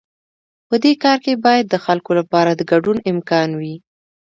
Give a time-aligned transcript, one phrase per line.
[0.67, 3.75] په دې کار کې باید د خلکو لپاره د ګډون امکان وي.